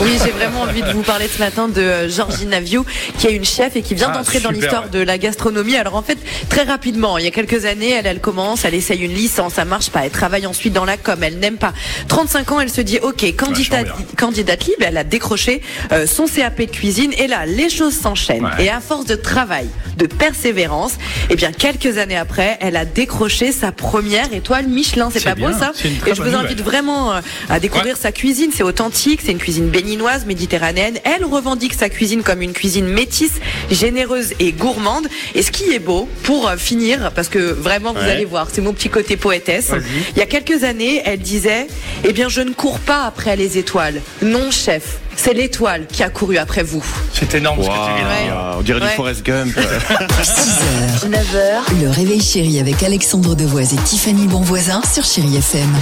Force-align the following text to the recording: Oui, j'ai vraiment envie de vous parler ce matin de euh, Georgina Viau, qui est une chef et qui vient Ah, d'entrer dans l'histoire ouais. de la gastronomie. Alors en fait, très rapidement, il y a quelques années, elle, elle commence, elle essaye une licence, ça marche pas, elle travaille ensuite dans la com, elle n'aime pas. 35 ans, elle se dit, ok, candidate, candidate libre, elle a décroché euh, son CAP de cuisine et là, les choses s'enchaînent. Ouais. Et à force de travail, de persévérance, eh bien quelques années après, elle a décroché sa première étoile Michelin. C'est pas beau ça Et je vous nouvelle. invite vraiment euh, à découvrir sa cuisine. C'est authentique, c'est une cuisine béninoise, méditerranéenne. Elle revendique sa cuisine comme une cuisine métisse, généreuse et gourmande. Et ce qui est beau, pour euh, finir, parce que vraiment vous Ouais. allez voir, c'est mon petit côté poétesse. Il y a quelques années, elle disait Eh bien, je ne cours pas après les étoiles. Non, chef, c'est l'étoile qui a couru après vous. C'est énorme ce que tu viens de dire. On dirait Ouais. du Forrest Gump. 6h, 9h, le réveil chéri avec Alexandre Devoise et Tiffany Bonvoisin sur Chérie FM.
Oui, 0.00 0.16
j'ai 0.24 0.30
vraiment 0.30 0.60
envie 0.62 0.82
de 0.82 0.92
vous 0.92 1.02
parler 1.02 1.26
ce 1.26 1.40
matin 1.40 1.66
de 1.66 1.80
euh, 1.80 2.08
Georgina 2.08 2.60
Viau, 2.60 2.86
qui 3.18 3.26
est 3.26 3.32
une 3.34 3.44
chef 3.44 3.74
et 3.74 3.82
qui 3.82 3.96
vient 3.96 4.10
Ah, 4.12 4.18
d'entrer 4.18 4.38
dans 4.38 4.50
l'histoire 4.52 4.84
ouais. 4.84 4.90
de 4.90 5.00
la 5.00 5.18
gastronomie. 5.18 5.74
Alors 5.74 5.96
en 5.96 6.02
fait, 6.02 6.18
très 6.48 6.62
rapidement, 6.62 7.18
il 7.18 7.24
y 7.24 7.26
a 7.26 7.32
quelques 7.32 7.64
années, 7.64 7.90
elle, 7.90 8.06
elle 8.06 8.20
commence, 8.20 8.64
elle 8.64 8.74
essaye 8.74 9.00
une 9.00 9.12
licence, 9.12 9.54
ça 9.54 9.64
marche 9.64 9.90
pas, 9.90 10.04
elle 10.04 10.12
travaille 10.12 10.46
ensuite 10.46 10.72
dans 10.72 10.84
la 10.84 10.96
com, 10.96 11.18
elle 11.22 11.40
n'aime 11.40 11.56
pas. 11.56 11.72
35 12.06 12.52
ans, 12.52 12.60
elle 12.60 12.70
se 12.70 12.80
dit, 12.80 13.00
ok, 13.02 13.24
candidate, 13.36 13.88
candidate 14.16 14.64
libre, 14.66 14.82
elle 14.86 14.96
a 14.98 15.04
décroché 15.04 15.62
euh, 15.90 16.06
son 16.06 16.26
CAP 16.26 16.60
de 16.60 16.64
cuisine 16.66 17.12
et 17.18 17.26
là, 17.26 17.44
les 17.44 17.68
choses 17.68 17.94
s'enchaînent. 17.98 18.44
Ouais. 18.44 18.66
Et 18.66 18.70
à 18.70 18.80
force 18.80 19.04
de 19.04 19.16
travail, 19.16 19.66
de 19.96 20.06
persévérance, 20.06 20.92
eh 21.28 21.34
bien 21.34 21.50
quelques 21.50 21.98
années 21.98 22.16
après, 22.16 22.56
elle 22.60 22.76
a 22.76 22.84
décroché 22.84 23.50
sa 23.50 23.72
première 23.72 24.32
étoile 24.32 24.68
Michelin. 24.68 25.08
C'est 25.12 25.24
pas 25.24 25.34
beau 25.34 25.50
ça 25.52 25.72
Et 25.84 26.14
je 26.14 26.22
vous 26.22 26.26
nouvelle. 26.30 26.34
invite 26.46 26.60
vraiment 26.62 27.12
euh, 27.14 27.20
à 27.50 27.58
découvrir 27.58 27.96
sa 27.96 28.12
cuisine. 28.12 28.50
C'est 28.54 28.62
authentique, 28.62 29.22
c'est 29.24 29.32
une 29.32 29.38
cuisine 29.38 29.68
béninoise, 29.88 30.26
méditerranéenne. 30.26 30.98
Elle 31.04 31.24
revendique 31.24 31.72
sa 31.72 31.88
cuisine 31.88 32.22
comme 32.22 32.42
une 32.42 32.52
cuisine 32.52 32.86
métisse, 32.86 33.40
généreuse 33.70 34.34
et 34.38 34.52
gourmande. 34.52 35.06
Et 35.34 35.42
ce 35.42 35.50
qui 35.50 35.72
est 35.72 35.78
beau, 35.78 36.06
pour 36.24 36.46
euh, 36.46 36.56
finir, 36.58 37.10
parce 37.14 37.28
que 37.28 37.38
vraiment 37.38 37.94
vous 37.94 38.00
Ouais. 38.00 38.10
allez 38.10 38.26
voir, 38.26 38.48
c'est 38.52 38.60
mon 38.60 38.74
petit 38.74 38.90
côté 38.90 39.16
poétesse. 39.16 39.70
Il 40.14 40.18
y 40.18 40.22
a 40.22 40.26
quelques 40.26 40.62
années, 40.62 41.00
elle 41.06 41.20
disait 41.20 41.66
Eh 42.04 42.12
bien, 42.12 42.28
je 42.28 42.42
ne 42.42 42.50
cours 42.50 42.78
pas 42.80 43.04
après 43.06 43.34
les 43.34 43.56
étoiles. 43.56 44.02
Non, 44.20 44.50
chef, 44.50 44.98
c'est 45.16 45.32
l'étoile 45.32 45.86
qui 45.90 46.02
a 46.02 46.10
couru 46.10 46.36
après 46.36 46.62
vous. 46.62 46.84
C'est 47.14 47.34
énorme 47.34 47.62
ce 47.62 47.68
que 47.68 47.72
tu 47.72 47.78
viens 47.78 48.18
de 48.20 48.24
dire. 48.24 48.54
On 48.58 48.60
dirait 48.60 48.80
Ouais. 48.82 48.88
du 48.90 48.94
Forrest 48.94 49.24
Gump. 49.24 49.56
6h, 50.22 51.08
9h, 51.08 51.80
le 51.82 51.88
réveil 51.88 52.20
chéri 52.20 52.60
avec 52.60 52.82
Alexandre 52.82 53.34
Devoise 53.34 53.72
et 53.72 53.78
Tiffany 53.78 54.26
Bonvoisin 54.26 54.82
sur 54.92 55.04
Chérie 55.04 55.36
FM. 55.38 55.74